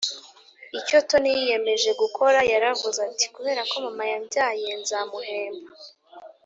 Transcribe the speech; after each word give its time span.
icyo 0.79 0.97
Tony 1.09 1.27
yiyemeje 1.37 1.89
gukora 2.01 2.37
Yaravuze 2.51 2.99
ati 3.09 3.25
kubera 3.35 3.61
ko 3.69 3.75
mama 3.85 4.03
yambyaye 4.11 4.67
nzamuhemba 4.81 5.71